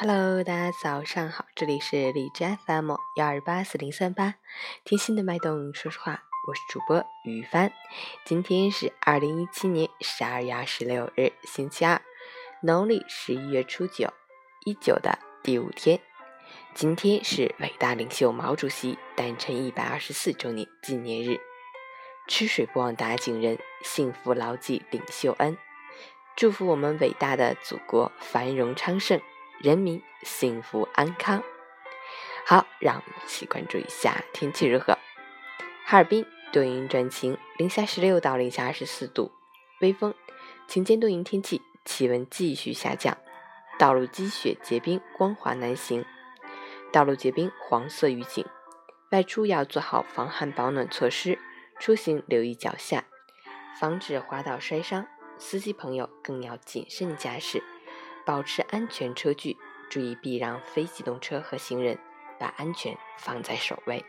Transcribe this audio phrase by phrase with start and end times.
[0.00, 4.36] Hello，大家早上好，这里是荔枝 FM 幺二八四零三八，
[4.84, 7.72] 听心的脉动说实话，我是主播于帆。
[8.24, 12.00] 今天是二零一七年十二月二十六日，星期二，
[12.62, 14.12] 农历十一月初九，
[14.64, 15.98] 一九的第五天。
[16.74, 21.40] 今天是伟大领袖毛主席诞辰一百二十四周年纪念日。
[22.28, 25.58] 吃水不忘打井人，幸福牢记领袖恩。
[26.36, 29.20] 祝福我们伟大的祖国繁荣昌盛。
[29.60, 31.42] 人民幸福安康。
[32.46, 34.96] 好，让我们一起关注一下天气如何。
[35.84, 39.32] 哈尔滨多云转晴，零下十六到零下二十四度，
[39.80, 40.14] 微风，
[40.68, 43.18] 晴间多云天气，气温继续下降。
[43.78, 46.04] 道路积雪结冰，光滑难行。
[46.92, 48.46] 道路结冰，黄色预警。
[49.10, 51.38] 外出要做好防寒保暖措施，
[51.80, 53.04] 出行留意脚下，
[53.80, 55.06] 防止滑倒摔伤。
[55.36, 57.62] 司机朋友更要谨慎驾驶。
[58.28, 59.56] 保持安全车距，
[59.88, 61.98] 注意避让非机动车和行人，
[62.38, 64.04] 把安全放在首位。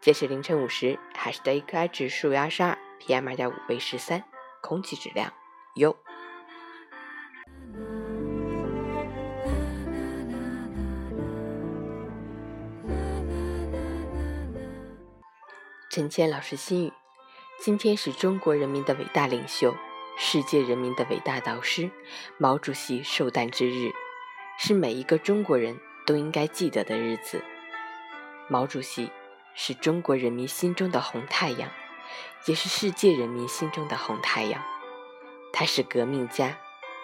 [0.00, 4.24] 截止凌晨五时，海市的 AQI 指数为二十二，PM 二点五为十三，
[4.60, 5.32] 空气质量
[5.76, 5.96] 优。
[15.88, 16.92] 陈谦老师心语：
[17.60, 19.72] 今天是中国人民的伟大领袖。
[20.20, 21.88] 世界人民的伟大导师
[22.38, 23.92] 毛主席寿诞之日，
[24.58, 27.40] 是每一个中国人都应该记得的日子。
[28.48, 29.12] 毛主席
[29.54, 31.70] 是中国人民心中的红太阳，
[32.46, 34.60] 也是世界人民心中的红太阳。
[35.52, 36.58] 他是革命家、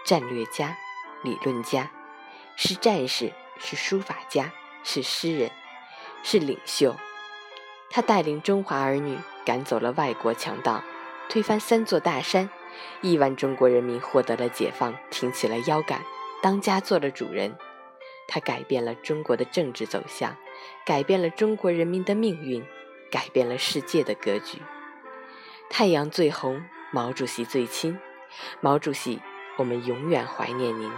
[0.04, 0.76] 战略家、
[1.22, 1.92] 理论家，
[2.56, 4.50] 是战士，是书法家，
[4.82, 5.52] 是诗人，
[6.24, 6.96] 是领袖。
[7.90, 10.82] 他带领中华儿女赶走了外国强盗，
[11.28, 12.50] 推翻三座大山。
[13.00, 16.02] 亿万中国人民获得了解放挺起了腰杆
[16.42, 17.56] 当家做了主人。
[18.26, 20.36] 他改变了中国的政治走向
[20.86, 22.64] 改变了中国人民的命运
[23.10, 24.58] 改变了世界的格局。
[25.68, 27.98] 太阳最红毛主席最亲。
[28.60, 29.20] 毛主席
[29.56, 30.90] 我们永远怀念您。